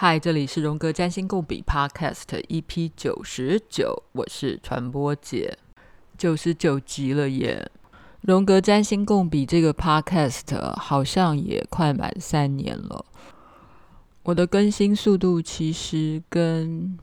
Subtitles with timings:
[0.00, 5.58] 嗨，这里是荣格占星共笔 Podcast EP 九十九，我是传播姐，
[6.16, 7.68] 九十九集了耶！
[8.20, 13.04] 荣格占星共笔这个 Podcast 好像也快满三年了。
[14.22, 16.96] 我的更新速度其实跟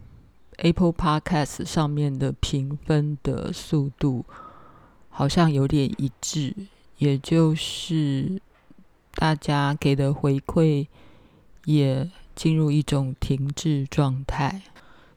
[0.59, 4.23] Apple Podcast 上面的评分的速度
[5.09, 6.55] 好像有点一致，
[6.99, 8.41] 也就是
[9.15, 10.87] 大家给的回馈
[11.65, 12.09] 也。
[12.35, 14.61] 进入一种停滞状态。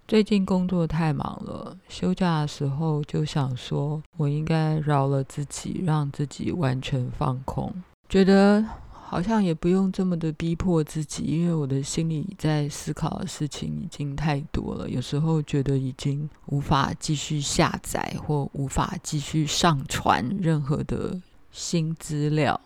[0.07, 7.71] 最近工作太忙了，休假的时候就想说，我应该饶了自己，让自己完全放空。
[8.09, 14.89] 觉得好像也不用这么的逼迫自己，因为我的心里在思考的事情已经太多了。
[14.89, 22.59] 有时候觉得已经无法继续下载或无法继续上传任何的新资料。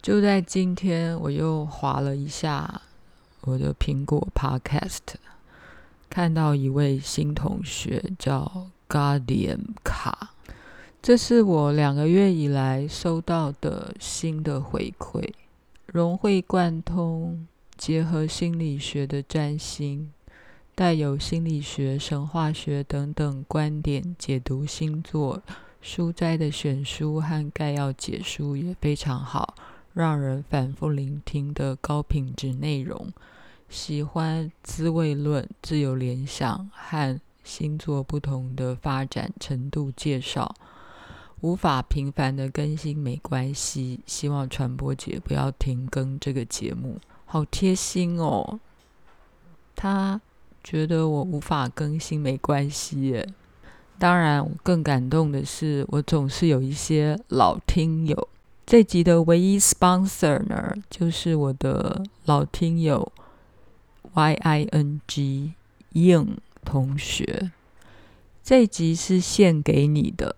[0.00, 2.80] 就在今天，我又滑了一下。
[3.46, 4.98] 我的苹果 Podcast
[6.10, 10.34] 看到一位新同学叫 Guardian 卡，
[11.00, 15.32] 这是我两个月以来收到的新的回馈，
[15.86, 20.10] 融会贯通，结合心理学的占星，
[20.74, 25.40] 带有心理学、神话学等等观点解读星座，
[25.80, 29.54] 书斋的选书和概要解书也非常好，
[29.94, 33.12] 让人反复聆听的高品质内容。
[33.68, 40.54] 喜欢滋味论、自由联想和星座不同的发展程度介绍，
[41.40, 44.00] 无法频繁的更新没关系。
[44.06, 48.58] 希望传播姐不要停更这个节目，好贴心哦。
[49.74, 50.20] 他
[50.64, 53.28] 觉得我无法更新没关系耶。
[53.98, 58.28] 当然，更感动的是，我总是有一些老听友。
[58.64, 63.12] 这集的唯一 sponsor 呢，就是我的老听友。
[64.16, 65.52] Y I N G
[65.92, 67.52] Ying 同学，
[68.42, 70.36] 这集是献给你的。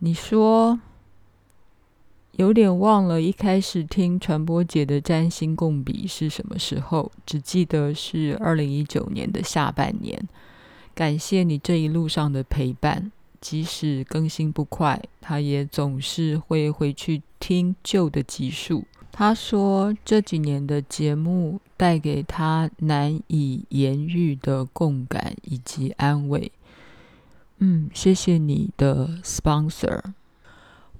[0.00, 0.80] 你说
[2.32, 7.12] 有点忘了，一开始听传播姐的占星共笔是什么时候？
[7.24, 10.28] 只记得是二零一九年的下半年。
[10.96, 18.84] 感谢你这一路上的陪伴，即使更新不快，他也总是会回去听旧的集数。
[19.16, 26.50] 他说这几年的节目带给他难以言喻的共感以及安慰。
[27.58, 30.00] 嗯，谢谢你的 sponsor。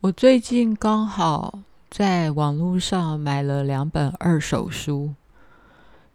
[0.00, 1.58] 我最近刚好
[1.90, 5.12] 在网络上买了两本二手书。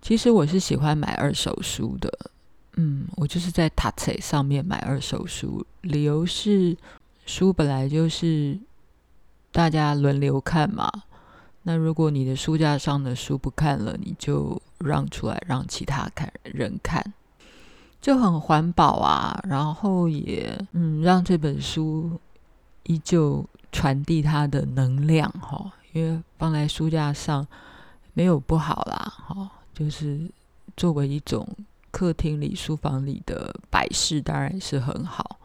[0.01, 2.31] 其实我是喜欢买二手书的。
[2.77, 6.77] 嗯，我就是在 Tate 上面买二手书，理由是
[7.25, 8.57] 书本来就是
[9.51, 10.89] 大家轮流看嘛。
[11.63, 17.13] 那如果你的书架上的书不看了，你就让出来让其他看人看，
[18.01, 19.39] 就很环保啊。
[19.47, 22.19] 然后也嗯，让这本书
[22.83, 25.71] 依旧传递它的能量哈。
[25.91, 27.45] 因为放在书架上
[28.13, 30.29] 没有不好啦哈，就是
[30.77, 31.47] 作为一种
[31.91, 35.39] 客厅里、书房里的摆饰，当然是很好。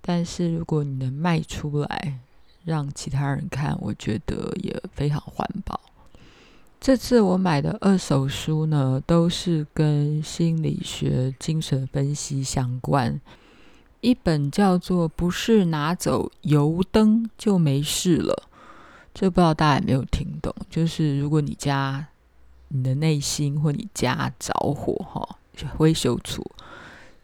[0.00, 2.18] 但是如果你能卖出来，
[2.64, 5.80] 让其他人看，我觉得也非常环保。
[6.80, 13.20] 这次我买的二手书呢，都是跟心理学、精神分析相关。
[14.00, 18.44] 一本叫做《不是拿走油灯就没事了》，
[19.12, 20.54] 这不知道大家有没有听懂？
[20.70, 22.06] 就是如果你家
[22.68, 25.36] 你的内心或你家着火，哈，
[25.76, 26.48] 会修除。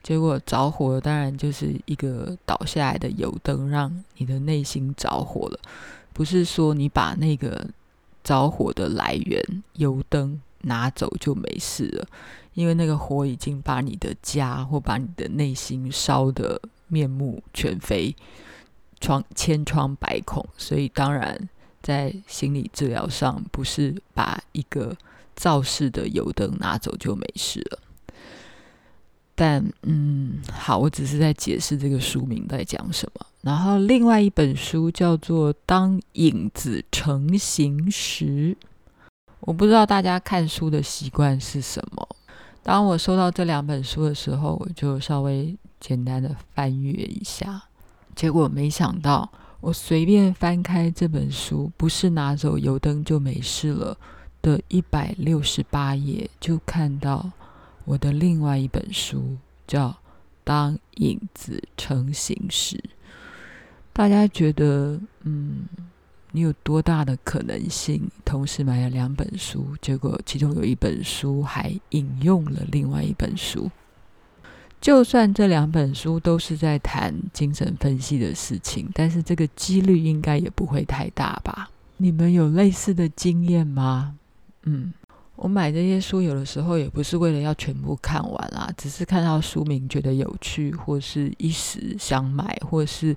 [0.04, 5.58] 结果着火了，当然就是一个倒下来的油灯，让你的内心着火了。
[6.12, 7.66] 不是说你把那个
[8.22, 12.06] 着火的来源油灯拿走就没事了，
[12.52, 18.14] 因为那个火已经把你的家或把你的内心烧得面目全非，
[19.00, 20.46] 疮千疮百孔。
[20.58, 21.48] 所以当然
[21.82, 24.94] 在心理治疗上，不是把一个
[25.34, 27.78] 肇事的油灯拿走就没事了。
[29.34, 33.26] 但嗯，好，我只是在解释这个书名在讲什么。
[33.42, 38.24] 然后另外一本书叫做《当影子成形时》，
[39.40, 42.08] 我不知道大家看书的习惯是什么。
[42.62, 47.64] 当我收到这两本书的时候，我就稍微简单的翻阅一下，
[48.14, 49.28] 结果没想到，
[49.60, 53.96] 我随便翻开这本书，不是拿走油灯就没事了
[54.40, 57.30] 的一百六十八页，就看到。
[57.84, 59.36] 我的另外一本书
[59.66, 59.88] 叫
[60.42, 62.76] 《当影子成形时》，
[63.92, 65.66] 大家觉得，嗯，
[66.32, 73.70] 你有多大的可能性同时买了两本书，结果其中有一本书还引用了另外一本书？
[74.80, 81.70] 就算这两本书都是在谈精神分析的事情，但是这个几率应该也不会太大吧？
[81.96, 84.16] 你们有类似的经验吗？
[84.64, 84.92] 嗯，
[85.36, 93.14] 我买这些书有的时候也不是为了要全部看完啦，只是看到书名觉得有趣，或是一时想买，或是。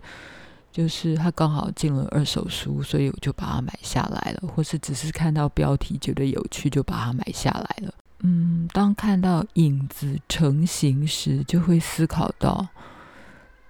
[0.69, 7.92] 就是它刚好进了二手书，所以我就把它买下来了，或是只是看到标题觉得有趣就把它买下来了。
[8.20, 12.68] 嗯，当看到影子成型时，就会思考到，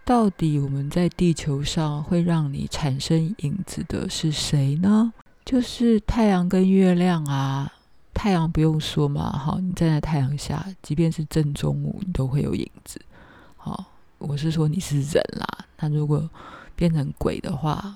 [0.03, 5.13] 到底我们在地球上会让你产生影子的是谁呢？
[5.45, 7.71] 就是太阳跟月亮啊。
[8.17, 12.99] 太阳不用说嘛，好，你站在太阳下，即便是正中午，你都会有影子。
[13.55, 13.85] 好，
[14.17, 15.47] 我是说你是人啦，
[15.79, 16.27] 那如果
[16.75, 17.95] 变成鬼的话，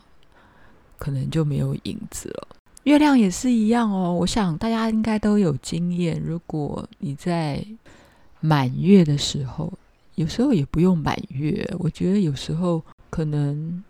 [0.99, 2.47] 可能就没有影子了。
[2.83, 4.13] 月亮也是一样哦。
[4.13, 7.65] 我想大家应该都有经验，如果你在
[8.39, 9.73] 满月的时候，
[10.13, 11.67] 有时候也不用满月。
[11.79, 12.79] 我觉得有时候
[13.09, 13.83] 可能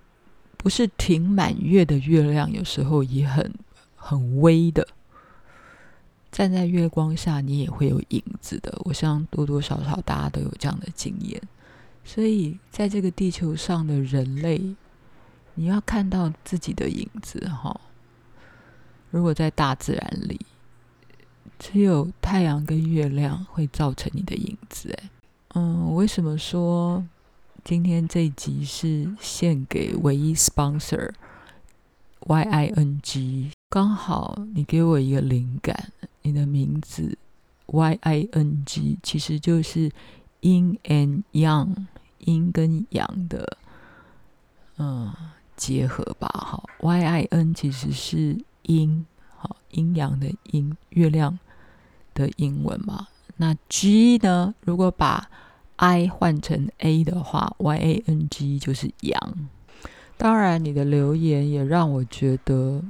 [0.56, 3.54] 不是挺满月的月亮，有时候也很
[3.98, 4.88] 很微的。
[6.32, 8.76] 站在月光下，你也会有影子的。
[8.86, 11.42] 我想多多少少大家都有这样的经验。
[12.04, 14.76] 所以，在这个地球上的人类，
[15.56, 17.80] 你要看到自己的影子哈。
[19.12, 20.40] 如果在大自然里，
[21.60, 24.90] 只有太阳跟月亮会造成你的影子。
[25.04, 25.10] 哎，
[25.56, 27.06] 嗯，为什么说
[27.64, 31.12] 今天这一集是献给唯一 sponsor
[32.22, 33.52] YING？
[33.70, 37.18] 刚好你给我一个灵感，你的名字
[37.68, 39.92] YING 其实就是。
[40.42, 41.86] Yin and Yang，
[42.18, 43.60] 阴跟阳的
[44.78, 45.14] 嗯
[45.56, 49.06] 结合吧，哈，Y I N 其实是阴，
[49.38, 51.38] 好阴阳的阴，月亮
[52.16, 53.08] 的英文嘛。
[53.38, 54.56] 那 G 呢？
[54.62, 55.30] 如果把
[55.76, 59.50] I 换成 A 的话，Y A N G 就是阳。
[60.18, 62.84] 当然，你的留言也让我觉得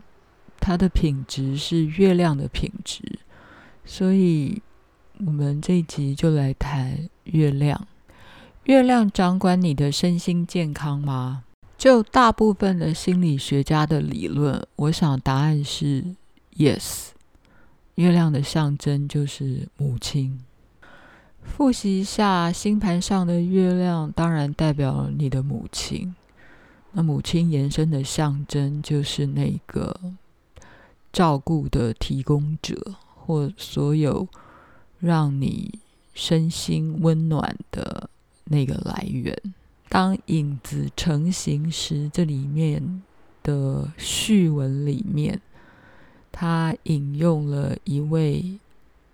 [0.61, 3.19] 它的品质是月亮的品质，
[3.83, 4.61] 所以。
[5.23, 7.87] 我们这一集就来谈月亮。
[8.63, 11.43] 月亮掌管你的身心健康吗？
[11.77, 16.03] 就大部分的心理学家的理论，我想答案是
[16.57, 17.09] yes。
[17.95, 20.39] 月亮的象征就是母亲。
[21.43, 26.15] 复习一下星盘上的月亮，当然代表你的母亲。
[26.93, 29.95] 那母亲延伸的象征就是那个
[31.13, 34.27] 照顾的提供者，或所有。
[35.01, 35.79] 让你
[36.13, 38.07] 身心温暖的
[38.43, 39.35] 那个来源。
[39.89, 43.01] 当影子成型时，这里面
[43.41, 45.41] 的序文里面，
[46.31, 48.59] 他引用了一位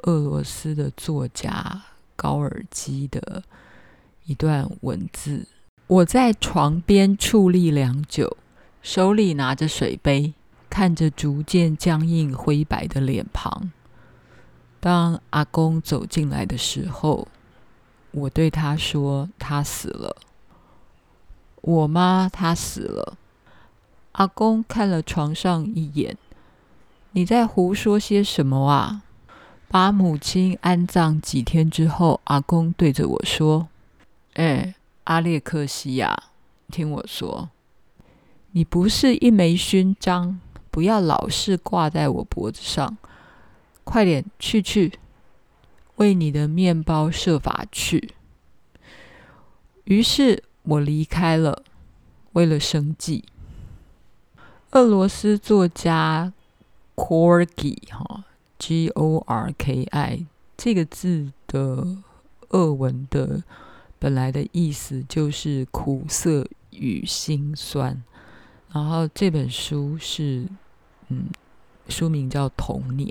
[0.02, 1.84] 俄罗斯的作家
[2.18, 3.42] 高尔基的
[4.26, 5.48] 一段文字
[5.88, 8.36] ：“我在床边矗立良久，
[8.82, 10.34] 手里拿着水杯，
[10.78, 13.72] 看着逐渐僵硬灰白的脸庞。”
[14.80, 17.28] 当阿公走进来的时候，
[18.12, 20.18] 我对他说：“他死了。”
[21.62, 23.18] 我妈她死了。
[24.12, 26.16] 阿公看了床上一眼
[27.14, 29.02] ：“你在胡说些什么啊？”
[29.68, 33.68] 把母亲安葬几天之后，阿公对着我说
[34.36, 36.16] ：“哎，阿列克西亚，
[36.72, 37.50] 听我说，
[38.52, 42.98] 你不是一枚勋章，不要老是挂在我脖子上。”
[43.84, 45.00] 快点去去，
[45.96, 48.16] 为你的面包设法去。
[49.86, 51.64] 于是我离开了，
[52.34, 53.24] 为了生计。
[54.72, 56.34] 俄罗斯作家
[56.98, 58.26] Gorki 哈
[58.60, 60.26] G O R K I
[60.58, 61.88] 这个字的
[62.50, 63.42] 俄文的
[63.98, 68.04] 本来的意思就是苦涩与辛酸。
[68.72, 70.48] 然后这本书是
[71.10, 71.26] 嗯，
[71.90, 73.08] 书名叫《童年》。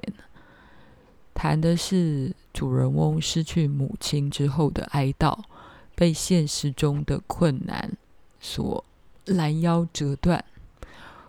[1.34, 5.38] 谈的是主人翁失去母亲之后的哀悼，
[5.94, 7.92] 被现实中的困难
[8.40, 8.82] 所
[9.26, 10.42] 拦腰折断，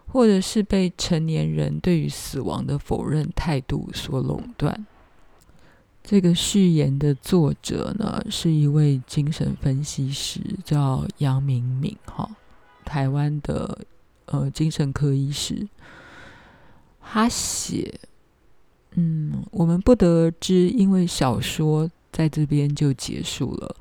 [0.07, 4.86] 或者是被成年人对于死亡的否认态度所垄断。
[6.01, 12.29] 这个序言的作者呢，是一位精神分析师，叫杨明敏，哈，
[12.86, 13.79] 台湾的
[14.27, 15.67] 呃精神科医师，
[17.01, 18.00] 他写。
[19.00, 23.75] 嗯，我们不得而知，因为小说在这边就结束了。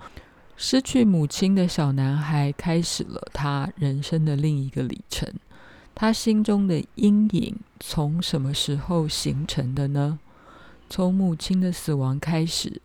[0.56, 5.32] 失去母亲的小男孩开始了他人生的另一个里程。
[5.94, 10.18] 他心中的阴影从什么时候形成的呢？
[10.90, 12.82] 从母亲的死亡开始，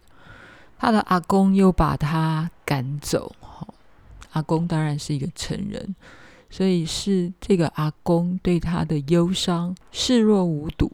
[0.77, 3.35] 他的阿公又把他赶走。
[4.31, 5.93] 阿公当然是一个成人，
[6.51, 10.91] 所以是这个阿公对他的忧伤视若无睹，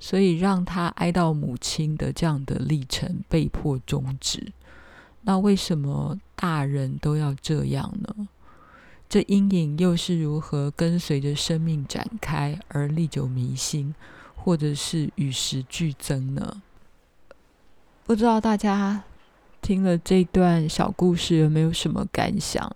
[0.00, 4.52] 所以让他哀悼母亲的这样的历程被迫终止。
[5.22, 8.28] 那为什么大人都要这样呢？
[9.08, 13.94] 这阴影又是如何跟随着生命展开而历久弥新，
[14.34, 16.62] 或者是与时俱增呢？
[18.04, 19.04] 不知道大家
[19.60, 22.74] 听了这段小故事有没有什么感想？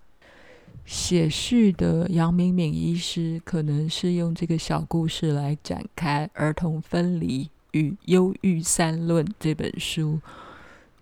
[0.85, 10.19] 写序的杨敏敏医师可能是用这个小故事来展开《儿童分离与忧郁三论》这本书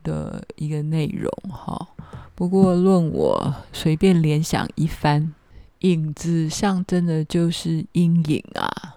[0.02, 1.90] 的一个内容哈。
[2.34, 5.34] 不过，论我随便联想一番，
[5.80, 8.96] 影子象征的就是阴影啊！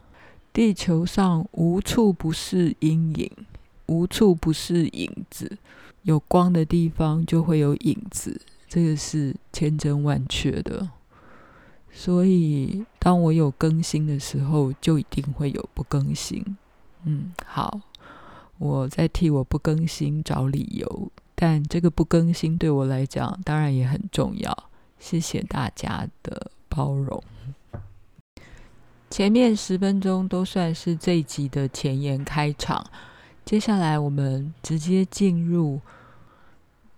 [0.52, 3.30] 地球上无处不是阴影，
[3.86, 5.58] 无处不是影子。
[6.02, 10.88] 有光的地方就会有影子，这个是千真万确的。
[11.90, 16.44] 所以，当我有更新的时候，就一定会有不更新。
[17.04, 17.80] 嗯，好，
[18.58, 21.10] 我在替我不更新找理由。
[21.34, 27.22] 但这个不更新对我来讲当然也很重要，谢谢大家的包容。
[29.10, 32.84] 前面十分钟都算是这一集的前言开场，
[33.44, 35.80] 接下来我们直接进入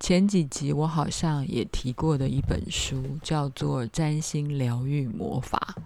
[0.00, 5.76] 前几集我好像也提过的一本书，叫做《占星疗愈魔法》。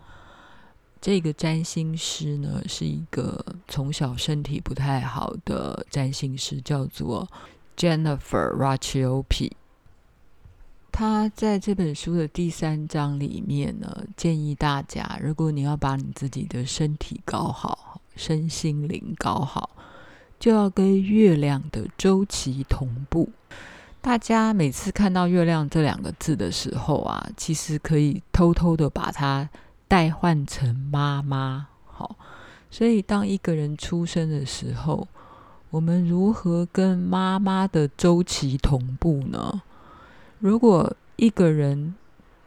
[1.01, 7.29] 这个占星师呢，是一个从小身体不太好的占星师，叫做。
[7.75, 9.51] Jennifer Racchioppi，
[10.93, 19.71] 他在这本书的第三章里面呢，建议大家，如果你要把你自己的身体搞好，身心灵搞好，
[20.39, 23.31] 就要跟月亮的周期同步。
[24.03, 29.49] 大家每次看到“月亮”这两个字的时候啊，其实可以偷偷的把它
[29.87, 31.69] 代换成妈妈。
[31.87, 32.17] 好，
[32.69, 35.07] 所以当一个人出生的时候，
[35.71, 39.63] 我们如何跟妈妈的周期同步呢？
[40.41, 41.95] 如果一个人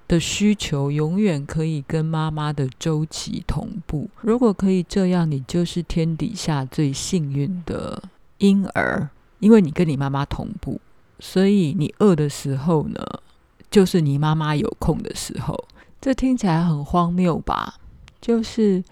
[0.10, 8.04] 的需求永远可以跟妈妈的周期同步，如果可以这样，你就是天底下最幸运的
[8.40, 9.08] 婴儿，
[9.40, 10.82] 因为你跟你妈妈同步，
[11.20, 13.00] 所以你饿的时候呢，
[13.70, 15.66] 就是你妈妈有空的时候。
[16.02, 17.76] 这听起来很荒谬吧？
[18.20, 18.84] 就是。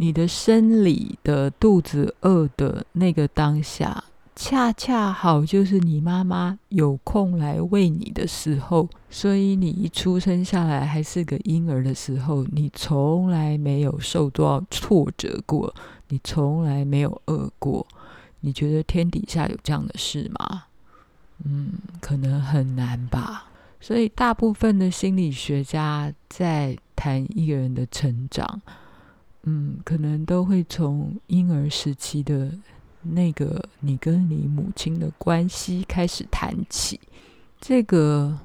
[0.00, 4.04] 你的生理的肚子饿的那个当下，
[4.36, 8.88] 恰恰好就是你妈妈有空来喂你的时候。
[9.10, 15.74] 所以你一出生下来还是个婴儿的时候，你从来没有受到挫折过，
[16.10, 17.84] 你从来没有饿过。
[18.38, 20.66] 你觉得天底下有这样的事吗？
[21.44, 23.50] 嗯，可能很难吧。
[23.80, 28.60] 所以大部分的心理学家在谈一个人的成长。
[29.44, 32.52] 嗯，可能都会从婴儿时期的
[33.02, 37.00] 那个你跟你母亲的关系开始谈起。
[37.60, 38.38] 这个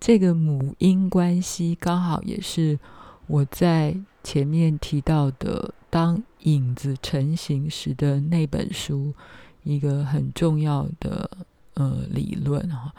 [0.00, 2.78] 这个母婴关系刚好也是
[3.26, 9.14] 我在前面提到的《当影子成型时》的那本书
[9.62, 11.30] 一个很重要的
[11.74, 12.92] 呃理论哈。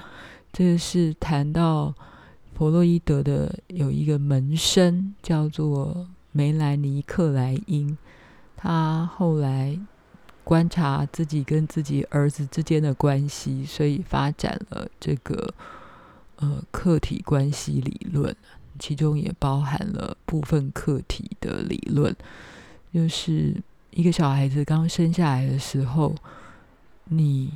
[0.53, 1.93] 这是谈到
[2.53, 6.07] 弗洛伊德的有一个门生叫做。
[6.37, 7.97] 梅兰尼·克莱因，
[8.57, 9.79] 他后来
[10.43, 15.53] 观察自己跟自己儿子之间的关系，所以发展了这个
[16.35, 18.35] 呃客体关系理论，
[18.77, 22.13] 其中也包含了部分客体的理论，
[22.93, 23.55] 就是
[23.91, 26.13] 一个小孩子刚生下来的时候，
[27.05, 27.49] 你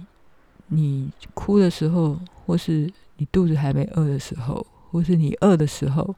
[0.69, 6.15] 你哭的时候，或是你肚子还没饿的时候，或是你饿的时候。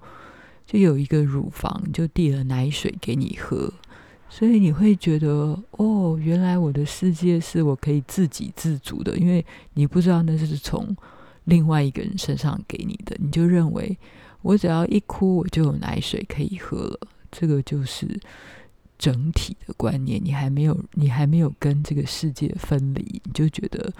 [0.63, 3.70] 就有一个乳房，就递了奶水给你喝，
[4.29, 10.96] 所以你会觉得哦，原来我的世界是我可以自给自足的，因为你不知道那是从
[11.43, 13.98] 另外一个人身上给你的，你就认为
[14.43, 17.00] 我只要一哭，我就有奶水可以喝了。
[17.29, 18.08] 这个就是
[18.98, 23.91] 整体的观念，你还没有，你还没有跟这个世界分离，你就觉得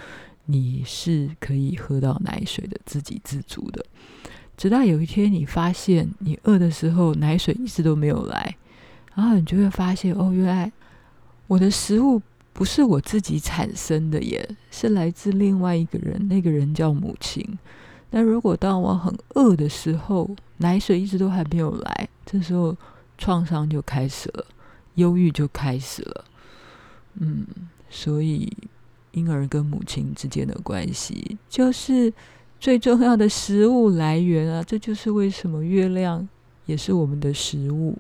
[0.52, 3.86] 你是可以喝到奶水的，自给自足的。
[4.58, 8.58] 直到有一天，你发现你饿的时候，奶水一直都没有来，
[9.16, 10.72] 然后你就会发现，哦，原来
[11.48, 12.22] 我的食物
[12.54, 17.58] 不是我自己产生的耶，是来自另外一个人，那个人叫母亲。
[18.12, 22.76] 那如果当我很饿的时候，奶水一直都还没有来，这时候
[23.18, 24.46] 创伤就开始了，
[24.96, 26.26] 忧郁就开始了。
[27.16, 27.48] 嗯，
[27.90, 28.52] 所以
[29.12, 32.12] 婴儿跟母亲之间的关系，就是
[32.60, 34.64] 最重要的食物来源啊！
[34.64, 36.28] 这就是为什么月亮
[36.66, 37.98] 也是我们的食物。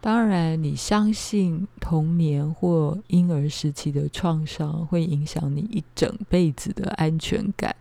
[0.00, 7.74] 当然，你相信童年或婴儿时期的创伤会影响你一整辈子的安全感，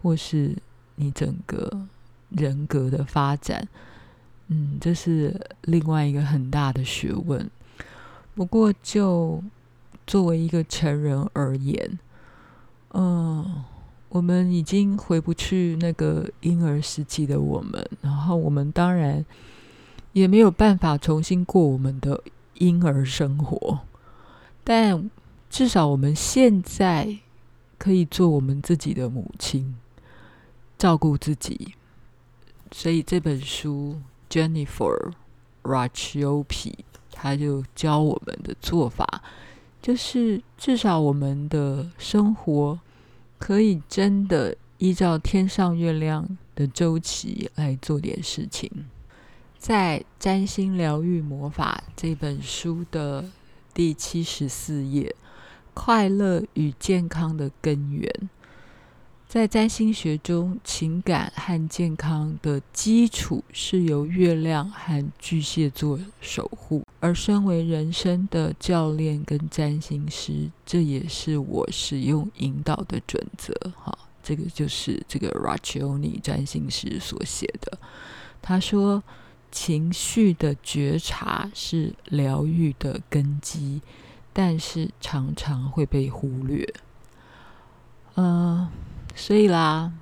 [0.00, 0.56] 或是
[0.94, 1.86] 你整个
[2.30, 3.66] 人格的发展。
[4.46, 7.50] 嗯，这是另外一个很大的学问。
[8.36, 9.42] 不过，就
[10.06, 11.98] 作为一个成人而言，
[12.96, 13.64] 嗯，
[14.08, 19.24] 我们已经回不去那个婴儿时期的我们，然后我们当然。
[20.12, 22.22] 也没有办法重新过我们的
[22.54, 23.80] 婴儿生活，
[24.64, 25.10] 但
[25.50, 27.18] 至少我们现在
[27.76, 29.76] 可以做我们自己的母亲，
[30.78, 31.74] 照顾自己。
[32.72, 34.00] 所以这本书
[34.30, 35.12] Jennifer
[35.62, 36.72] Racchioppi
[37.12, 39.22] 他就教我们的做法，
[39.82, 42.80] 就是至少我们的生活
[43.38, 48.70] 可以真的依照天上月亮的周期来做点事情。
[49.58, 53.24] 在《占星疗愈魔法》这本书的
[53.74, 55.14] 第七十四页，
[55.74, 58.30] 快乐与健康的根源。
[59.36, 66.82] 在占星学中，情感和健康的基础是由月亮和巨蟹座守护。
[67.00, 73.52] 而身为人生的教练跟占星师，这也是我使用引导的准则。
[73.76, 77.78] 哈，这个就是这个 Racchioni 占星师所写的。
[78.40, 79.04] 他说。
[79.52, 83.80] 情绪的觉察是疗愈的根基，
[84.34, 86.68] 但是常常会被忽略。
[88.16, 88.68] 嗯、
[89.16, 89.92] 所以啦，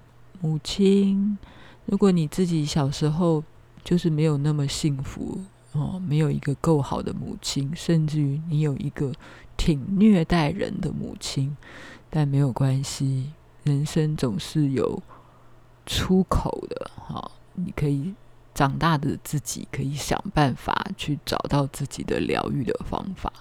[0.43, 1.39] 母亲，
[1.87, 3.43] 如果你自己小时候
[3.83, 5.41] 就是没有那么幸福
[5.73, 9.13] 哦，没有一个够好的母亲，甚至于你有一个
[9.57, 11.57] 挺虐待人的母亲，
[12.11, 15.03] 但没有关系，人生总是有
[15.87, 16.91] 出口的。
[16.97, 18.15] 哈、哦，你可以。
[18.55, 23.33] 长大的自己可以想办法去找到自己的疗愈的方法。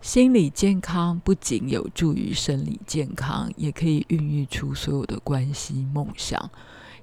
[0.00, 6.50] 心理健康不仅有助于生理健康，也可以孕育出所有的关系、梦想，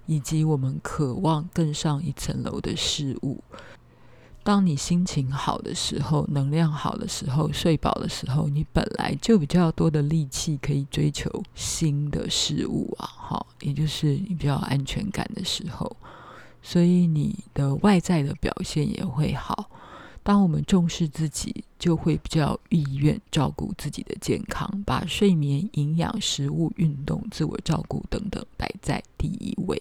[0.06, 3.44] 以及我们渴望更上一层楼的事物。
[4.44, 15.96] 当你心情好的时候，能量好的时候，睡饱的时候，你本来就比较多的力气可以追求新的事物啊，好，也就是你比较安全感的时候。
[16.62, 19.70] 所以你的外在的表现也会好。
[20.26, 29.80] 当我们重视自己，就会比较意愿照顾自己的健康，把睡眠、营养、食物、运动、自我照顾等等摆在第一位。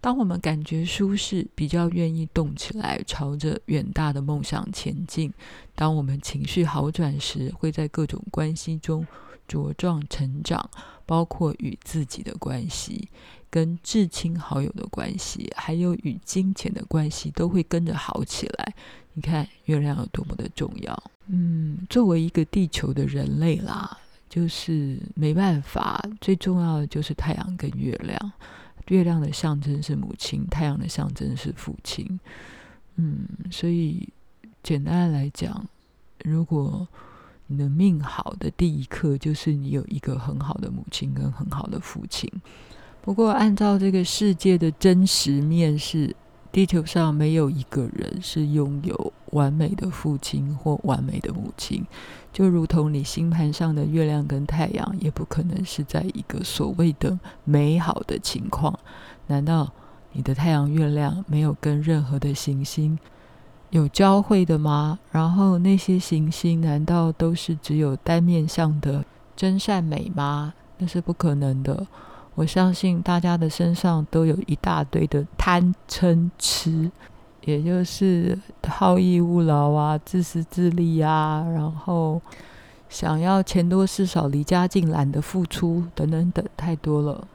[0.00, 5.30] 当我们感觉舒适，比较愿意动起来，朝着远大的梦想前进。
[5.74, 9.06] 当我们情绪好转时，会在各种关系中
[9.46, 10.70] 茁壮成长，
[11.04, 13.10] 包括与自己的关系。
[13.54, 18.74] 跟至亲好友的关系，还有与金钱的关系，都会跟着好起来。
[19.12, 21.02] 你看月亮有多么的重要。
[21.28, 23.96] 嗯，作为一个地球的人类啦，
[24.28, 28.32] 就是没办法，最重要的就是太阳跟月亮。
[28.88, 32.18] 月亮的象征是母亲，太阳的象征是父亲。
[32.96, 34.08] 嗯，所以
[34.64, 35.64] 简单来讲，
[36.24, 36.88] 如果
[37.46, 42.28] 你的命好的第一刻，就是你有一个很好的母亲跟很好的父亲。
[43.04, 46.16] 不过，按照这个世界的真实面是，
[46.50, 51.84] 地球上没有一个人是拥有完美的父亲或完美的母亲，
[52.32, 58.78] 就如同你星盘上的月亮跟太阳，也不可能是在一个所谓的美好的情况。
[59.26, 59.70] 难道
[60.12, 62.98] 你的太阳、月亮没有跟任何的行星
[63.68, 64.98] 有交汇的吗？
[65.10, 69.04] 然后那些行星难道都是只有单面向的
[69.36, 70.54] 真善美吗？
[70.78, 71.86] 那是不可能的。
[72.34, 76.90] 我相信大家的身上都有一大堆的贪嗔痴，
[77.44, 82.20] 也就是好逸恶劳啊、自私自利啊，然后
[82.88, 87.26] 想要钱多事少、离家近、懒得付出等等等，太多了。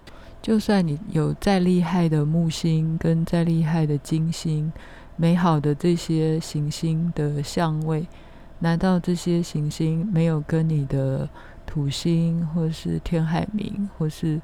[0.41, 4.71] 就算你有再厉害的木星跟再厉害的金星，
[5.15, 8.07] 美好的这些行星的相位，
[8.59, 11.27] 难道这些行星没有跟你的
[11.65, 14.39] 土星或是天海冥或是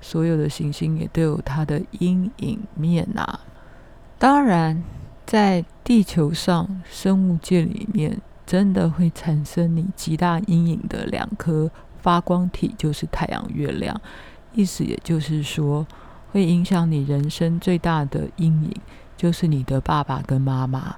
[0.00, 3.40] 所有的行星也都有它的阴影面呐、啊。
[4.18, 4.82] 当然，
[5.26, 14.00] 在地球上生物界里面，真的会产生你极大阴影的两颗发光体，就是太阳、月亮。
[14.54, 15.86] 意思也就是说，
[16.32, 18.74] 会影响你人生最大的阴影，
[19.16, 20.96] 就是你的爸爸跟妈妈。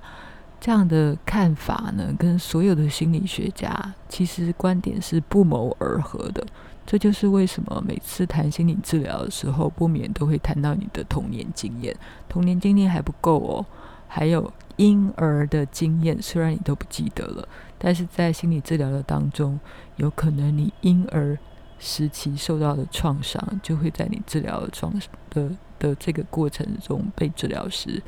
[0.61, 6.47] 这样的看法呢，跟所有的心理学家其实观点是不谋而合的。
[6.91, 11.95] 这就是为什么每次谈心理治疗的时候，不免都会谈到你的童年经验。
[12.29, 13.65] 童年经验还不够哦，
[14.09, 17.49] 还有婴儿的经验，虽然你都不记得了，
[17.79, 19.61] 但是在心理治疗的当中，
[19.99, 21.39] 有可能你婴儿
[21.79, 24.93] 时期受到的创伤，就会在你治疗的创
[25.31, 25.49] 的
[25.79, 28.03] 的这个过程中被治疗师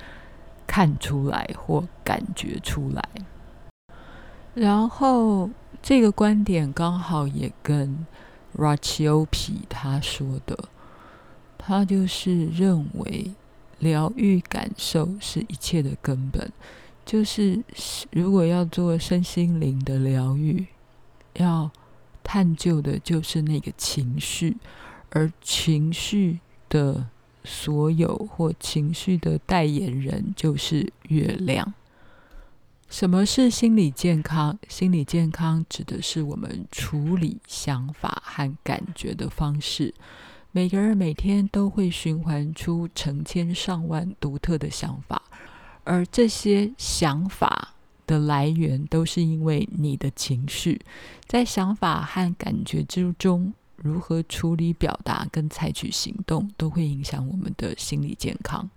[0.66, 3.08] 看出来或感觉出来。
[4.54, 5.48] 然后
[5.80, 8.04] 这个观点刚好也跟
[8.56, 10.68] r a c h i o p i 他说的，
[11.58, 13.32] 他就是认为
[13.78, 16.50] 疗愈感受是一切的根本。
[17.04, 17.62] 就是
[18.12, 20.66] 如果要做身心灵的疗愈，
[21.34, 21.70] 要
[22.22, 24.56] 探究的就是那个情绪，
[25.10, 26.38] 而情绪
[26.68, 27.08] 的
[27.42, 31.74] 所有或情绪的代言人就是月亮。
[32.92, 34.58] 什么是心理健康？
[34.68, 39.94] 心理健康指的是我们处理想法和感觉的方式。
[40.50, 45.22] 每个人每天都会循环出成千上万独特的想法，
[45.84, 47.72] 而这些想法
[48.06, 50.78] 的来源都是因为你的情绪。
[51.26, 58.68] 在想法和感觉之中，如何处理、表达跟采取行动，都会影响我们的心理健康。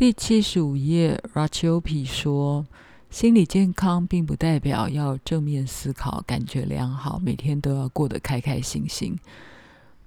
[0.00, 2.64] 第七十五页，Raciopi 说
[3.12, 9.14] ：“心理健康并不代表要正面思考、感觉良好，每天都要过得开开心心。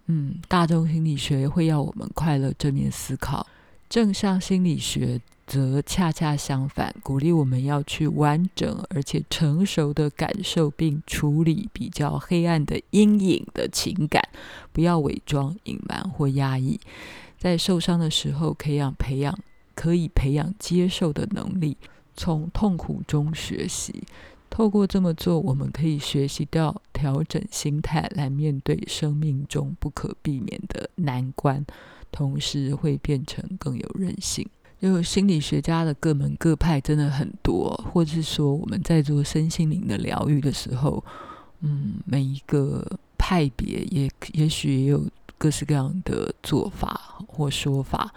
[0.08, 3.46] 嗯，大众心理学会要我们快乐、正面思考；
[3.88, 14.28] 正向心理学则恰恰相反，鼓励我们要去完整而且成熟的感受并处理比较黑暗的阴影的情感，
[14.72, 16.80] 不要伪装、隐瞒或压抑。
[17.38, 19.38] 在受伤的时候，可以让培养。”
[19.76, 21.78] 可以培养接受的能力，
[22.16, 24.04] 从痛苦中学习。
[24.50, 31.66] 透过这么做，我们可以学习到调整心态来面对生命中不可避免的难关，
[32.12, 34.48] 同时会变成更有韧性。
[34.80, 41.04] 就心理学家的各门各派真的很多，或是说我们在做身心灵的疗愈的时候，
[41.62, 42.86] 嗯，每一个
[43.18, 45.04] 派别也也许也有
[45.38, 48.14] 各式各样的做法或说法。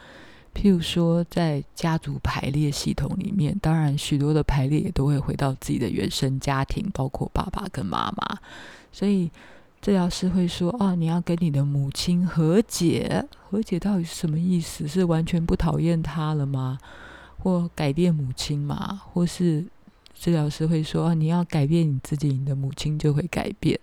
[0.57, 8.39] 譬如说，在家族排列系统里面，当然许多的排列也都会回到自己的原生家庭，包括爸爸跟妈妈。
[8.91, 9.31] 所以
[9.83, 13.23] 治疗师会说：“哦，你要跟你的母亲和解。
[13.51, 14.89] 和解到底是什么意思？
[14.89, 16.79] 是完全不讨厌他了吗？
[17.39, 19.03] 或改变母亲吗？
[19.13, 19.63] 或是
[20.15, 23.79] 治疗师会说：哦，你要改变你自己，你的母亲就会改变。”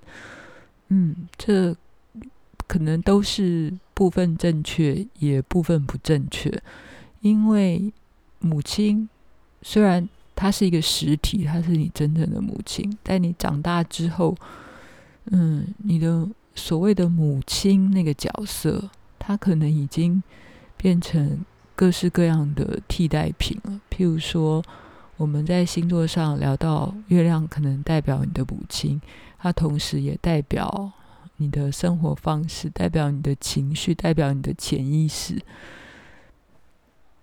[0.90, 1.76] 嗯，这。
[2.74, 6.52] 可能都是部分正确，也部分不正确。
[7.22, 7.94] 因为
[8.40, 9.08] 母亲
[9.62, 14.36] 虽然她是一个实体，她是你真正的母亲，在你长大之后，
[15.26, 20.24] 嗯，你的所谓的母亲那个角色，她可能已经
[20.76, 23.80] 变成各式各样的替代品了。
[23.92, 24.64] 譬如说，
[25.18, 29.00] 我们在星座上聊到月亮，可能代表你的母亲，
[29.38, 30.92] 它同时也代表。
[31.44, 35.42] 你的生活方式代表你的情绪，代表你的潜意识。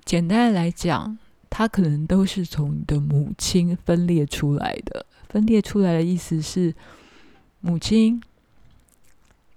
[0.04, 5.06] 简单来讲，它可能都是从你的母亲分裂出来的。
[5.28, 6.74] 分裂出来的意思是，
[7.60, 8.20] 母亲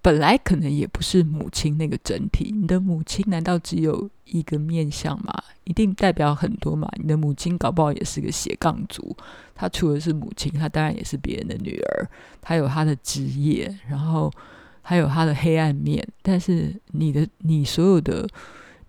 [0.04, 2.54] 本来可能也不是母亲那个整体。
[2.54, 5.34] 你的母亲难道只有一个面相吗？
[5.64, 6.88] 一定代表很多嘛？
[7.02, 9.16] 你的母亲搞不好也是个斜杠族，
[9.56, 12.10] 她除了是母亲，她当然也是别人的女儿，
[12.42, 14.30] 她有她的职业，然后
[14.82, 16.06] 还有她的黑暗面。
[16.22, 18.28] 但是你的你所有的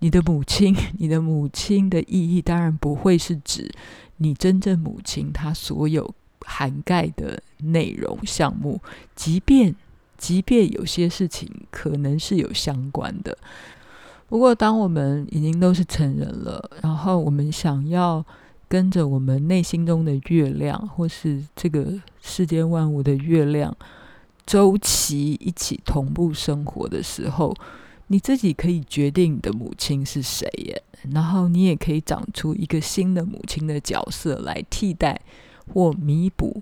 [0.00, 3.70] 你的母亲， 你的母亲的意义当然不会是指
[4.16, 8.82] 你真正母亲她所有涵盖的内容项目，
[9.14, 9.72] 即便
[10.16, 13.36] 即便有些事情可能是有相关的。
[14.28, 18.24] 不过，当我们已经都是成人了，然后我们想要
[18.68, 21.86] 跟着我们内心中的月亮，或是这个
[22.20, 23.76] 世间万物的月亮
[24.46, 27.54] 周期一起同步生活的时候，
[28.08, 35.20] 你自己可以决定你的母亲是谁耶，然后你也可以长出一个新的母亲的角色来替代
[35.72, 36.60] 或弥补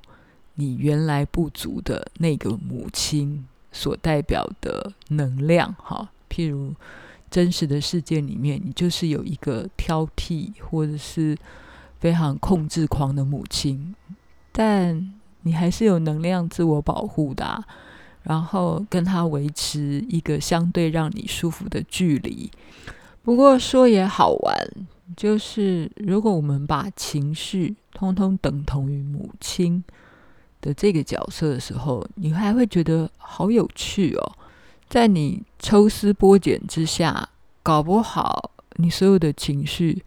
[0.54, 6.74] 你原来不足的那个母亲所代表的能量，哈，譬如。
[7.30, 11.34] 真实的世界里面，你就是有一个挑剔或者是
[11.98, 13.94] 非常控制狂的母亲，
[14.52, 17.64] 但你还是有能量自我保护的，
[18.22, 22.50] 然后跟他维持一个相对让你舒服的距离。
[23.22, 24.54] 不过说也好玩，
[25.16, 29.82] 就是如果我们把情绪通通等同于母亲
[30.62, 34.32] 的这个角色的时候，你还会觉得好有趣哦。
[34.88, 37.28] 在你抽丝剥茧之下，
[37.62, 40.02] 搞不好你所有的情绪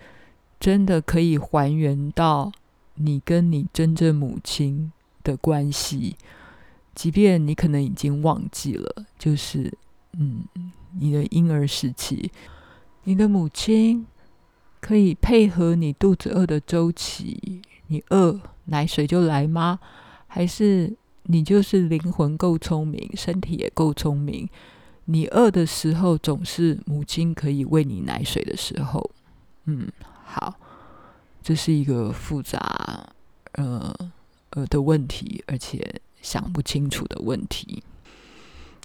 [0.60, 2.52] 真的可以还原到
[2.96, 4.92] 你跟你真正母亲
[5.24, 6.16] 的关系，
[6.96, 9.72] 即便你可能已经忘记了，就是
[10.14, 10.44] 嗯，
[11.00, 12.32] 你的婴儿时期，
[13.04, 14.06] 你的母亲
[14.80, 19.80] 可以配合你肚子饿的周期，你饿奶水就来吗？
[20.36, 20.94] 还是
[21.24, 24.50] 你就是灵魂够聪明，身体也够聪明？
[25.06, 29.10] 你饿的时候，总是母亲可以喂你奶水的时候。
[29.64, 29.88] 嗯，
[30.26, 30.54] 好，
[31.42, 33.08] 这是一个复杂
[33.54, 33.96] 呃
[34.50, 37.82] 呃的问题，而且想不清楚的问题。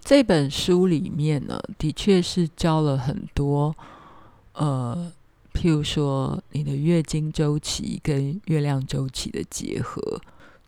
[0.05, 3.75] 这本书里面呢，的确是教了很多
[4.53, 5.13] 呃，
[5.53, 10.21] 譬如说你的月经周期跟月亮周期的结合。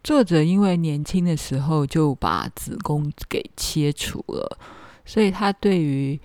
[0.02, 4.58] 作者因为年轻的时候就把子宫给切除了。
[5.04, 6.20] 所以，他对于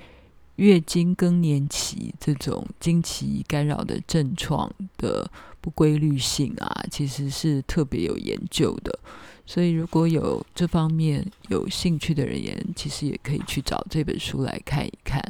[0.58, 5.30] 月经更年期这种经期干扰的症状的
[5.62, 9.00] 不规律性啊，其实是特别有研究的。
[9.46, 15.22] 所以，如果有这方面有兴趣的人员，其实也可以去找这本书来看一看。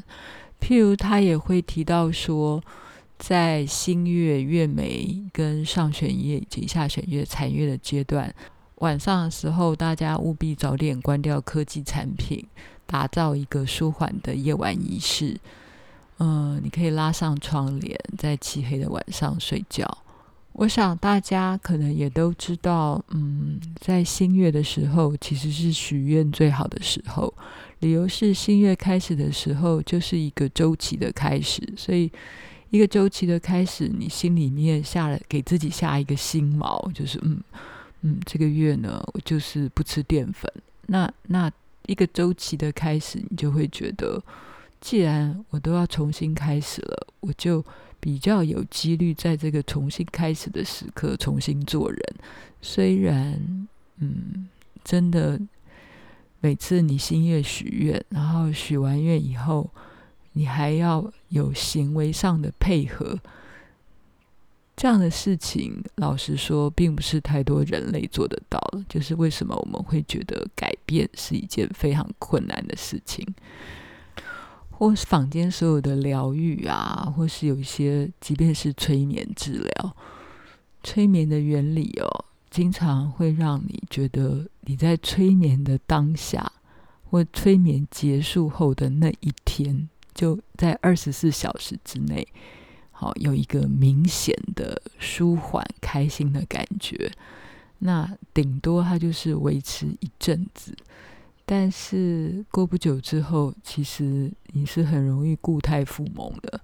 [0.62, 2.64] 譬如，他也会提到说，
[3.18, 8.34] 在新月、月眉跟上弦月以及下弦月残月的阶段，
[8.76, 12.46] 晚上的时候，大家务必早点关掉科技产品。
[12.90, 15.38] 打造一个舒缓的夜晚仪式，
[16.20, 19.86] 嗯、你可以拉上窗帘，在漆黑的晚上睡觉。
[20.54, 27.34] 我想大家可能也都知道，嗯，在新月的时候，其实是许愿最好的时候。
[27.80, 32.10] 理由是新月开始的时候，就是一个周期的开始，所以
[32.70, 37.42] 一个周期的开始，你心里面下了给自己下一个心锚，就是嗯
[38.02, 40.52] 嗯，这个月呢，我就是不吃淀粉。
[40.88, 41.52] 那那。
[41.88, 44.22] 一个周期的开始，你就会觉得，
[44.82, 47.64] 既然我都要重新开始了，我就
[47.98, 52.00] 比较有几率在这个重新开始的时刻重新做人。
[52.62, 53.68] 虽然，
[54.00, 54.50] 嗯，
[54.84, 55.40] 真的，
[56.42, 59.70] 每次你新月许愿，然后许完愿以后，
[60.38, 63.18] 你还要有行为上的配合。
[64.76, 68.86] 这样的事情，老实说，并不是太多人类做得到的。
[68.88, 73.26] 就是为什么我们会觉得改变是一件非常困难的事情，
[74.70, 79.96] 或是坊间所有的疗愈啊，或是有一些，即便是催眠治疗，
[80.84, 86.52] 催眠的原理哦，经常会让你觉得你在催眠的当下，
[87.10, 92.28] 或催眠结束后的那一天，就在二十四小时之内。
[92.92, 97.12] 好，有一个明显的舒缓、开心的感觉。
[97.78, 100.76] 那顶多它就是维持一阵子，
[101.46, 106.60] 但是过不久之后，其实你是很容易故态复萌的。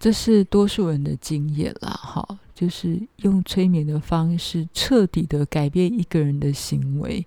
[0.00, 1.90] 这是多数人的经验啦。
[1.90, 7.24] 哈，就是用催眠的方式彻底的改变一个人的行为，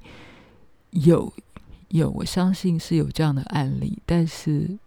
[0.91, 1.31] 有
[1.89, 4.77] 有，我相信是有这样的案例，但是。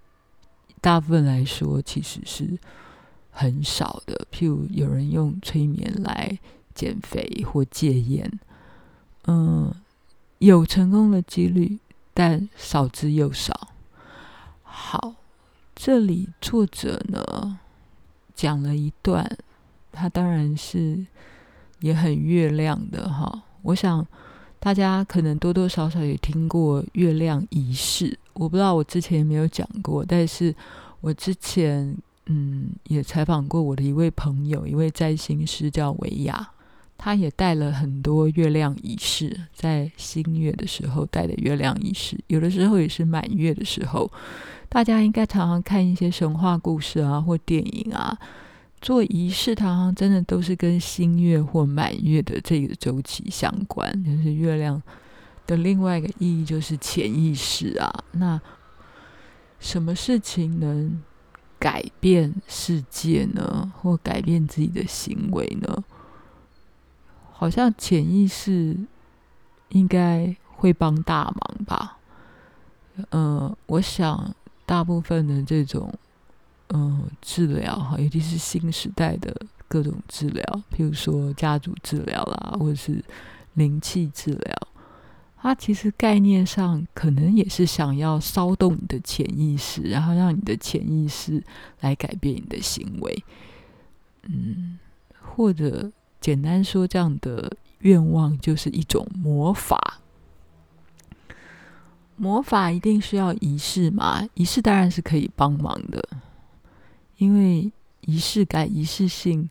[0.80, 2.56] 大部分来说，其实是
[3.32, 4.28] 很少的。
[4.30, 6.38] 譬如有人用催眠来
[6.72, 8.38] 减肥或戒烟，
[9.26, 9.74] 嗯，
[10.38, 11.80] 有成功的几率，
[12.14, 13.72] 但少之又少。
[14.62, 15.14] 好，
[15.74, 17.58] 这里作者呢
[18.36, 19.36] 讲了一段，
[19.90, 21.04] 他当然是
[21.80, 23.42] 也很月亮的哈。
[23.62, 24.06] 我想
[24.60, 28.18] 大家可能多多少少也听过月亮仪式。
[28.34, 30.54] 我不知道我之前有没有讲过，但是
[31.00, 36.48] 我之前嗯也采访过我的一位朋友，一位占星师叫维亚，
[36.96, 44.10] 他也带了很多月亮仪式，在新月的时候带的月亮仪式，有的时候也是满月的时候。
[44.68, 48.18] 大家应该常常看一些神话故事啊，或电影啊，
[48.80, 54.82] 做仪式常常真的都是跟新月或满月的这个周期相关，就是月亮。
[55.46, 58.38] 的另外一个意义就是潜意识啊，那
[59.58, 61.02] 什么事情能
[61.58, 63.72] 改变世界呢？
[63.74, 65.84] 或改变自己的行为呢？
[67.32, 68.76] 好像潜意识
[69.70, 71.96] 应该会帮大忙吧。
[72.96, 74.34] 嗯、呃，我想
[74.66, 75.90] 大部分的这种
[76.68, 79.34] 嗯、治疗哈，尤其是新时代的
[79.66, 83.02] 各种治疗，譬如说家族治疗啦，或者是
[83.54, 84.68] 灵气治疗。
[85.40, 91.42] 它其实概念上可能也是想要骚动你的潜意识，然后让你的潜意识
[91.80, 93.24] 来改变你的行为。
[94.24, 94.78] 嗯，
[95.22, 100.00] 或者简单说，这样的愿望就是一种魔法。
[102.16, 104.28] 魔法一定需要仪式嘛？
[104.34, 106.04] 仪式当然是可以帮忙的，
[107.18, 109.48] 因为仪式感、仪式性，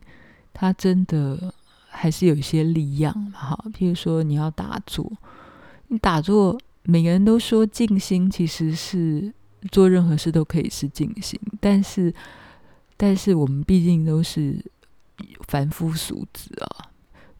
[0.52, 1.54] 它真的
[1.88, 3.30] 还是有一些力量嘛。
[3.38, 5.10] 哈，譬如说你要打坐，
[5.86, 9.32] 你打坐，每个人都说静心其实是
[9.70, 12.12] 做任何事都可以是静心，但是，
[12.96, 14.62] 但是我们毕竟都是
[15.46, 16.90] 凡夫俗子啊。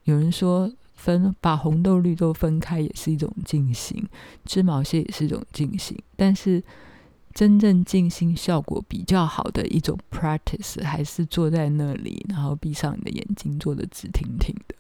[0.05, 0.73] 有人说。
[0.99, 4.05] 分把红豆绿豆分开也是一种静心，
[4.45, 5.97] 吃毛线也是一种静心。
[6.17, 6.61] 但是
[7.39, 14.75] 真正静心效果比较好的一种 practice，还是坐在那里，然后闭上你的眼睛，坐得直挺挺的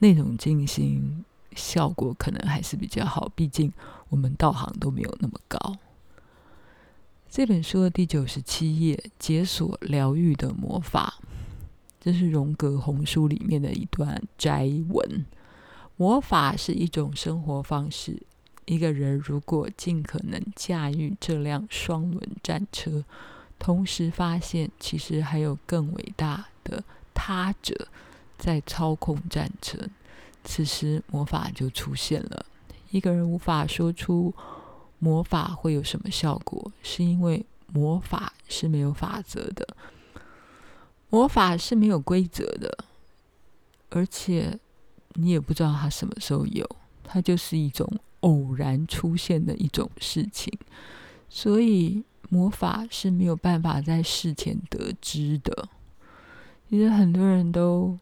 [0.00, 3.30] 那种静心，效果可能还是比较好。
[3.36, 3.72] 毕竟
[4.08, 5.76] 我们道行都没有那么高。
[7.30, 11.20] 这本书的第九十七页，解锁疗愈的魔法。
[12.00, 15.24] 这是荣格红书里面的一段摘文。
[15.96, 18.20] 魔法是一种生活方式。
[18.66, 23.04] 一个人如果尽可能驾驭这辆双轮战车，
[23.58, 27.88] 同时发现其实还有更伟大的他者
[28.36, 29.78] 在操控战车，
[30.44, 32.44] 此时魔法就出现了。
[32.90, 34.34] 一个人无法说出
[34.98, 39.66] 魔法会有什么效果，是因为魔法是没有法则的。
[41.08, 42.78] 魔法是没有规则的，
[43.90, 44.58] 而且
[45.14, 46.68] 你也不知道它什么时候有，
[47.04, 47.88] 它就是一种
[48.20, 50.52] 偶然出现的一种事情，
[51.28, 55.68] 所以魔法是没有办法在事前得知的。
[56.68, 57.96] 其实很多人都，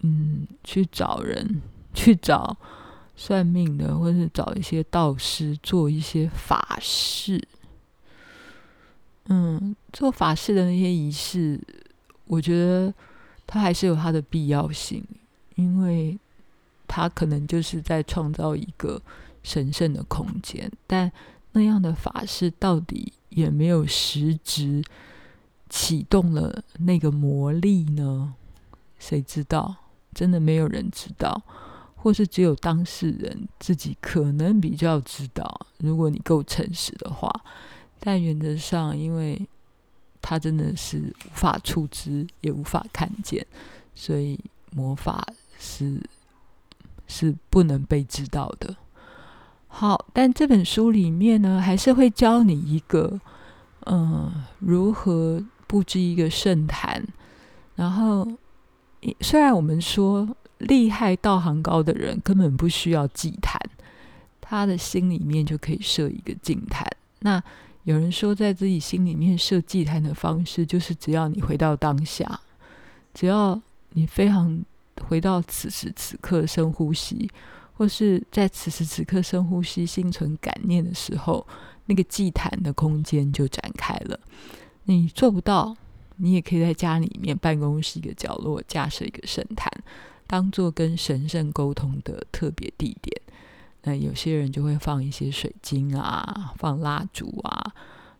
[0.00, 1.62] 嗯，去找人，
[1.94, 2.56] 去找
[3.14, 7.40] 算命的，或者是找一些道士做一些法事。
[9.26, 11.60] 嗯，做法事的那些仪式，
[12.26, 12.92] 我觉得
[13.46, 15.04] 它还是有它的必要性，
[15.54, 16.18] 因为
[16.94, 19.00] 它可能就是在创造一个
[19.42, 20.70] 神圣的空间。
[20.86, 21.10] 但
[21.52, 24.84] 那样的法事到底有没有实质
[25.70, 28.34] 启动了那个魔力呢？
[28.98, 29.74] 谁知道？
[30.12, 31.42] 真的没有人知道，
[31.96, 35.66] 或是只有当事人自己可能比较知道。
[35.78, 37.32] 如果你够诚实的话。
[38.04, 39.40] 但原则上，因为
[40.20, 43.46] 他真的是无法触知，也无法看见，
[43.94, 44.36] 所以
[44.72, 45.24] 魔法
[45.56, 46.02] 是
[47.12, 48.74] 是不能被知道的。
[49.68, 53.20] 好，但这本书里面呢，还是会教你一个，
[53.86, 57.06] 嗯，如何布置一个圣坛。
[57.74, 58.26] 然后，
[59.20, 63.58] 虽然我们说厉害、道行高的人根本不需要祭坛，
[64.40, 66.86] 他的心里面就可以设一个净坛。
[67.20, 67.42] 那
[67.84, 72.40] 有人说，在自己心里面设祭坛的方式，就是只要你回到当下，
[73.14, 73.58] 只要
[73.94, 74.62] 你非常
[75.08, 77.30] 回到此时此刻深呼吸，
[77.74, 81.46] 或是在此时此刻深呼吸、心存感念的时候，
[81.86, 84.18] 那个祭坛的空间就展开了。
[84.84, 85.76] 你做不到，
[86.16, 89.70] 你也可以在家里面办公室一个角落架设一个神坛，
[90.26, 93.20] 当做跟神圣沟通的特别地点。
[93.84, 97.74] 那有些人就会放一些水晶啊，放蜡烛啊，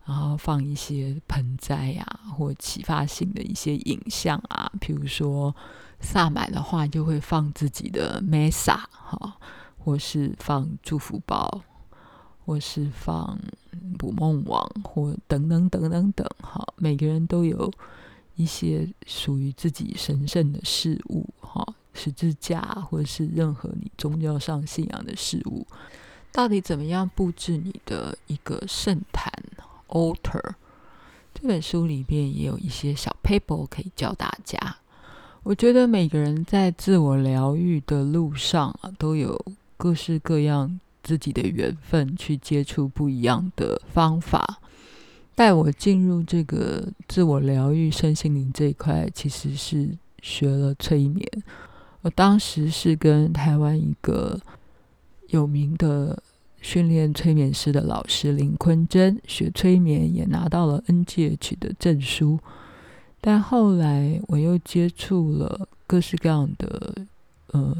[0.04, 4.70] 然后放一些盆栽啊，或启发性的一些影像啊。
[4.80, 5.54] 譬如说
[6.00, 9.36] 萨满的话，就会放自己的 Mesa 哈，
[9.78, 11.62] 或是放祝福包，
[12.44, 13.38] 或是放
[13.98, 16.66] 捕梦网，或等等等等等哈。
[16.76, 17.70] 每个人都有
[18.34, 21.64] 一些属于自己神圣的事物哈。
[21.94, 25.66] 十字架，或者是任何你宗教上信仰的事物，
[26.32, 29.30] 到底怎么样布置你的一个圣坛
[29.92, 30.54] Alter
[31.32, 34.58] 这本书里面也有一些小 paper 可以教大家。
[35.42, 39.38] 我觉得每个人在自我疗愈的路上啊，都有
[39.76, 44.60] 各式各样自己的缘分，去接触不一样的方法。
[45.34, 51.26] 带我进入这个自我疗愈、身心灵这一块，其实是学了催眠。
[52.02, 54.38] 我当时是跟台湾一个
[55.28, 56.22] 有名的
[56.62, 62.38] 训练催眠师的老师林坤珍学催眠，也拿到了 NGH 的证书。
[63.20, 67.06] 但后来我又接触了各式各样的
[67.48, 67.76] 呃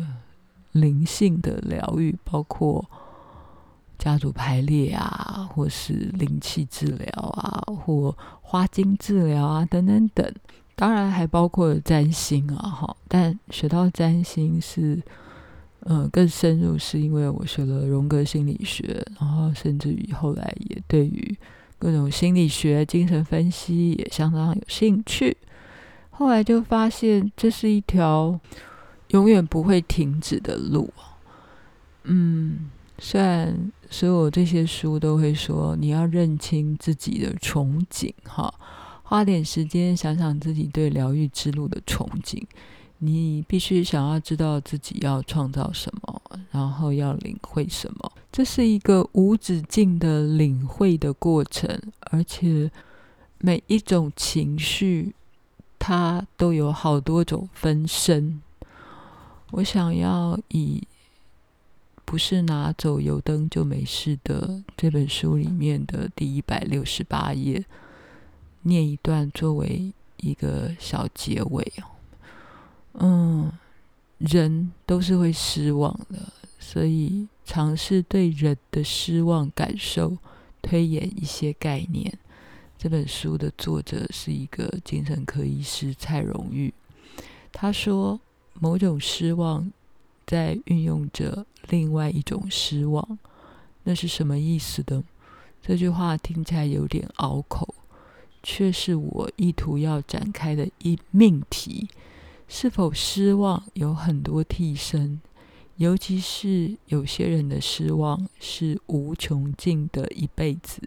[0.73, 2.85] 灵性的疗愈，包括
[3.99, 10.35] 家族排列啊，或是灵气治疗啊，或花精治疗啊，等等等。
[10.75, 12.97] 当然还包括占星啊，哈！
[13.07, 15.01] 但学到占星是，
[15.85, 21.37] 呃，更深入，是因为我学了荣格心理学，然后甚至于后来也对于
[21.79, 25.37] 各种心理学、精神分析也相当有兴趣。
[26.11, 28.39] 后来就发现这是一条
[29.09, 30.93] 永远不会停止的路。
[32.05, 38.55] 嗯，虽然所有这些书都会说你要认清自己的憧憬，哈，
[39.03, 42.41] 花点时间想想自己对疗愈之路的憧憬。
[43.05, 46.23] 你必须想要知道自己要创造什么，
[46.53, 48.13] 然后要领会什么。
[48.31, 51.77] 这是一个无止境的领会的过程，
[52.13, 52.71] 而且
[53.39, 55.13] 每一种情绪，
[55.81, 58.41] 它都有好多种分身。
[59.51, 60.87] 我想要以
[62.05, 67.65] 不是拿走油灯就没事的这本书里面的第一百六十八页，
[68.63, 71.73] 念一段作为一个小结尾。
[72.95, 73.53] 嗯，
[74.19, 80.17] 人都是会失望的，所以尝试对人的失望感受
[80.61, 82.19] 推演一些概念。
[82.79, 86.75] 这本书的作者是一个精神科医师蔡荣玉，
[87.53, 88.21] 他说
[88.55, 89.73] 某种失望
[90.27, 93.19] 在运用着另外一种失望，
[93.85, 95.03] 那是什么意思的？
[95.63, 97.73] 这句话听起来有点拗口，
[98.43, 101.89] 却是我意图要展开的一命题。
[102.55, 105.19] 是否失望有很多替身，
[105.77, 110.83] 尤其是有些人的失望是无穷尽的一辈子，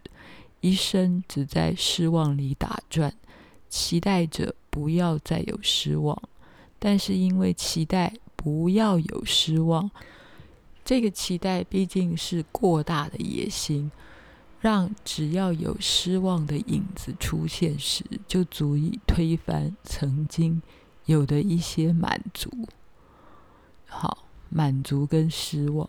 [0.60, 3.12] 一生只在失望里打转，
[3.68, 6.16] 期待着不要再有失望。
[6.78, 9.90] 但是因为期待不要有失望，
[10.84, 13.90] 这个期待毕竟是过大的野心，
[14.60, 20.62] 让只要有失望的影子出现时，就足以推翻曾经。
[21.06, 22.50] 有的一些满足，
[23.86, 25.88] 好，满足跟失望，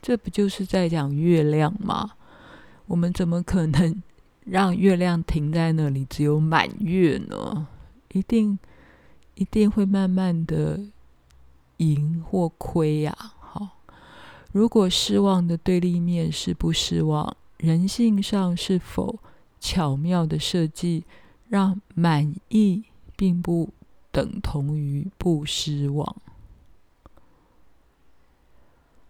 [0.00, 2.12] 这不就是在讲月亮吗？
[2.86, 4.02] 我们怎么可能
[4.46, 7.66] 让月亮停在那里，只有满月呢？
[8.12, 8.58] 一定
[9.34, 10.80] 一定会慢慢的
[11.76, 13.14] 盈或亏呀。
[13.40, 13.76] 好，
[14.52, 19.18] 如果失望的对立面是不失望，人性上是否
[19.60, 21.04] 巧妙的设计，
[21.48, 22.84] 让满意
[23.16, 23.70] 并不
[24.18, 26.16] 等同于不失望，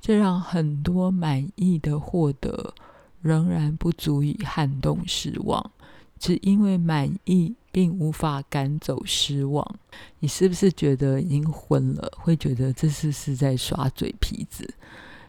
[0.03, 2.75] 这让很多满意的获得
[3.23, 5.71] 仍然不足以撼动失望，
[6.19, 9.79] 只因为满意并无法赶走失望。
[10.19, 12.13] 你是不是觉得已经昏了？
[12.19, 14.75] 会觉得这是是在耍嘴皮子？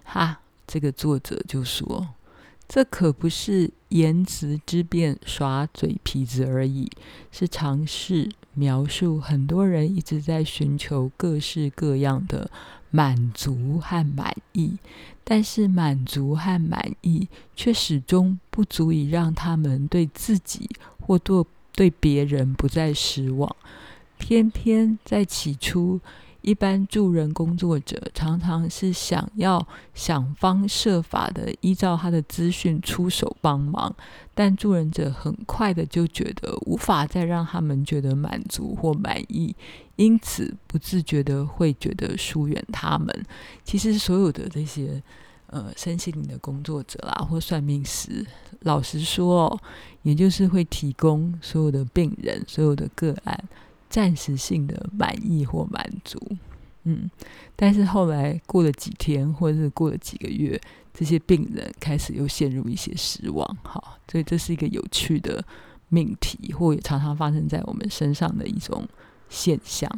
[0.03, 2.05] 哈，这个作者就说。
[2.69, 6.87] 这可不是言辞之辩、耍嘴皮子而已，
[7.31, 12.51] 是尝试描述很多人一直在寻求各式各样的
[12.91, 14.77] 满足和满意，
[15.23, 20.69] 但是满足和满意却始终不足以让他们对自己
[21.01, 21.43] 或对
[21.73, 23.55] 对别人不再失望，
[24.19, 25.99] 偏偏在起初。
[26.41, 33.93] 一般助人工作者常常是想要想方设法的依照他的资讯出手帮忙，
[34.33, 39.53] 但助人者很快的就觉得无法再让他们觉得满足或满意，
[39.97, 43.13] 因此不自觉的会觉得疏远他们。
[43.65, 45.03] 其实所有的这些
[45.47, 48.25] 呃身心灵的工作者啦，或算命师，
[48.61, 49.59] 老实说哦，
[50.03, 53.43] 也就是会提供所有的病人、所有的个案。
[53.89, 56.19] 暂时性的满意或满足，
[56.83, 57.09] 嗯，
[57.55, 60.59] 但是后来过了几天，或者是过了几个月，
[60.93, 65.43] 这些病人开始又陷入一些失望，好，所以这是一个有趣的
[65.87, 68.87] 命题，或也常常发生在我们身上的一种
[69.27, 69.89] 现象，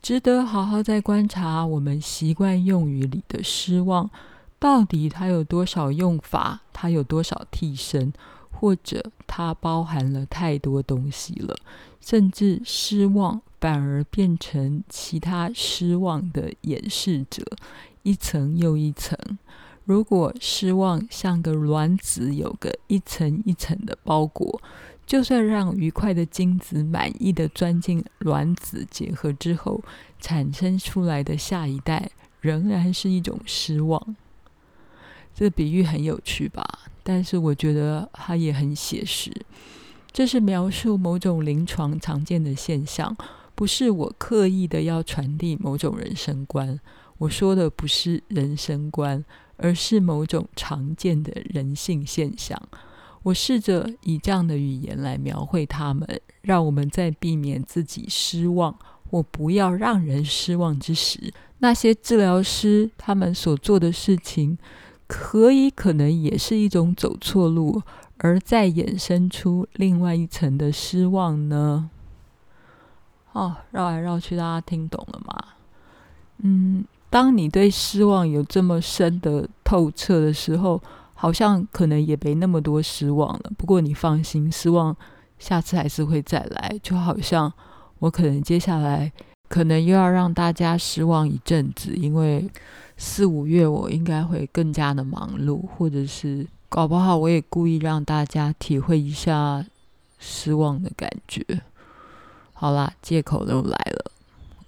[0.00, 1.64] 值得好好再观察。
[1.64, 4.10] 我们习惯用语里的失望，
[4.58, 6.62] 到底它有多少用法？
[6.72, 8.12] 它有多少替身？
[8.58, 11.54] 或者它包含了太多东西了，
[12.00, 17.44] 甚至失望反而变成其他失望的掩饰者，
[18.02, 19.18] 一层又一层。
[19.84, 24.62] 如果失望像个卵子，有个一层一层的包裹，
[25.04, 29.82] 就算让愉快的精子满意的钻进卵子结合之后，
[30.20, 34.16] 产生出来的下一代仍然是一种失望。
[35.34, 36.64] 这比喻很有趣吧？
[37.04, 39.30] 但是我觉得它也很写实。
[40.10, 43.16] 这是描述某种临床常见的现象，
[43.54, 46.80] 不是我刻意的要传递某种人生观。
[47.18, 49.24] 我说的不是人生观，
[49.56, 52.60] 而是某种常见的人性现象。
[53.24, 58.76] 我试着以这样的语言来描绘他们，让我们在避免自己失望
[59.10, 64.56] 或不要让人失望之时，那些治疗师他们所做的事情。
[65.06, 67.82] 可以，可能也是一种走错路，
[68.18, 71.90] 而再衍生出另外一层的失望呢？
[73.32, 75.44] 哦，绕来绕去，大家听懂了吗？
[76.38, 80.80] 嗯，当你对失望有这么深的透彻的时候，
[81.14, 83.52] 好像可能也没那么多失望了。
[83.56, 84.96] 不过你放心，失望
[85.38, 86.78] 下次还是会再来。
[86.82, 87.52] 就好像
[87.98, 89.12] 我可能接下来
[89.48, 92.48] 可能又要让大家失望一阵子，因为
[93.06, 99.62] 四五月我应该会更加的忙碌，或者是搞不好我也故意让大家体会一下
[100.18, 101.44] 失望的感觉。
[102.54, 104.10] 好啦，借口都来了。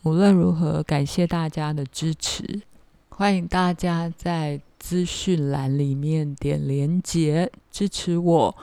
[0.02, 2.60] 无论如何，感谢大家的支持，
[3.08, 8.54] 欢迎大家在资讯栏里面点连结支持我，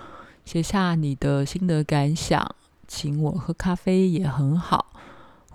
[0.45, 2.55] 写下你的心得感想，
[2.87, 4.92] 请我喝咖啡也很好，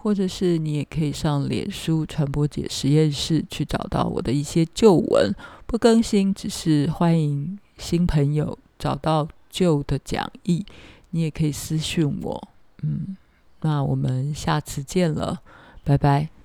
[0.00, 5.34] 或者是你也可以上脸书传播姐实验室去找到我的一些旧文，
[5.66, 10.64] 不更新，只是欢迎新朋友找到旧的讲义，
[11.10, 12.48] 你也可以私讯我，
[12.82, 13.16] 嗯，
[13.60, 15.40] 那我们下次见了。
[15.84, 16.37] 拜拜。